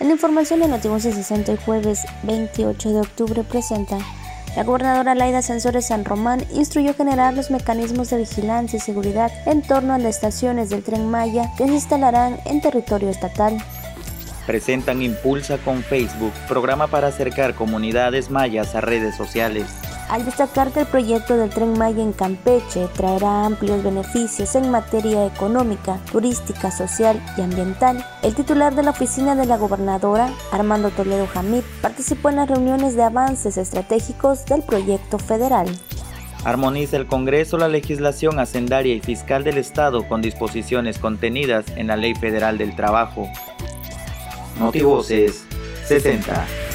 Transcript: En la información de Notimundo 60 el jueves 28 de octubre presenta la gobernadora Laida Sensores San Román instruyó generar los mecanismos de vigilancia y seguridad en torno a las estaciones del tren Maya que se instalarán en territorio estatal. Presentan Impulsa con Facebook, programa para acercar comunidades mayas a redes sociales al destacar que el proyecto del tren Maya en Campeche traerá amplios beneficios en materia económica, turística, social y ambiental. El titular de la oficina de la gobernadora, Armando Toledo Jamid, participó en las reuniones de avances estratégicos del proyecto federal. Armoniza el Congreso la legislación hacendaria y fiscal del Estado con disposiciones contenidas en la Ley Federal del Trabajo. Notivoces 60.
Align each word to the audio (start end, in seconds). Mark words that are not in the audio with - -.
En 0.00 0.08
la 0.08 0.14
información 0.14 0.60
de 0.60 0.68
Notimundo 0.68 1.02
60 1.02 1.52
el 1.52 1.58
jueves 1.58 2.00
28 2.22 2.90
de 2.90 3.00
octubre 3.00 3.42
presenta 3.44 3.98
la 4.56 4.64
gobernadora 4.64 5.14
Laida 5.14 5.42
Sensores 5.42 5.88
San 5.88 6.06
Román 6.06 6.42
instruyó 6.54 6.94
generar 6.94 7.34
los 7.34 7.50
mecanismos 7.50 8.08
de 8.08 8.16
vigilancia 8.16 8.78
y 8.78 8.80
seguridad 8.80 9.30
en 9.44 9.60
torno 9.60 9.92
a 9.92 9.98
las 9.98 10.16
estaciones 10.16 10.70
del 10.70 10.82
tren 10.82 11.10
Maya 11.10 11.50
que 11.58 11.66
se 11.66 11.74
instalarán 11.74 12.40
en 12.46 12.62
territorio 12.62 13.10
estatal. 13.10 13.58
Presentan 14.46 15.02
Impulsa 15.02 15.58
con 15.58 15.82
Facebook, 15.82 16.32
programa 16.48 16.86
para 16.86 17.08
acercar 17.08 17.54
comunidades 17.54 18.30
mayas 18.30 18.74
a 18.74 18.80
redes 18.80 19.14
sociales 19.14 19.66
al 20.08 20.24
destacar 20.24 20.72
que 20.72 20.80
el 20.80 20.86
proyecto 20.86 21.36
del 21.36 21.50
tren 21.50 21.78
Maya 21.78 22.02
en 22.02 22.12
Campeche 22.12 22.88
traerá 22.94 23.44
amplios 23.44 23.82
beneficios 23.82 24.54
en 24.54 24.70
materia 24.70 25.26
económica, 25.26 25.98
turística, 26.10 26.70
social 26.70 27.20
y 27.36 27.42
ambiental. 27.42 28.04
El 28.22 28.34
titular 28.34 28.74
de 28.74 28.82
la 28.82 28.90
oficina 28.90 29.34
de 29.34 29.46
la 29.46 29.56
gobernadora, 29.56 30.30
Armando 30.52 30.90
Toledo 30.90 31.26
Jamid, 31.26 31.62
participó 31.82 32.30
en 32.30 32.36
las 32.36 32.48
reuniones 32.48 32.94
de 32.94 33.02
avances 33.02 33.56
estratégicos 33.56 34.46
del 34.46 34.62
proyecto 34.62 35.18
federal. 35.18 35.66
Armoniza 36.44 36.96
el 36.96 37.06
Congreso 37.06 37.58
la 37.58 37.66
legislación 37.66 38.38
hacendaria 38.38 38.94
y 38.94 39.00
fiscal 39.00 39.42
del 39.42 39.58
Estado 39.58 40.06
con 40.06 40.22
disposiciones 40.22 40.98
contenidas 40.98 41.64
en 41.74 41.88
la 41.88 41.96
Ley 41.96 42.14
Federal 42.14 42.56
del 42.56 42.76
Trabajo. 42.76 43.28
Notivoces 44.60 45.44
60. 45.86 46.65